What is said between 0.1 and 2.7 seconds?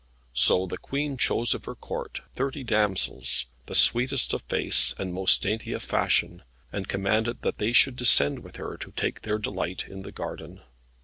So the Queen chose of her Court thirty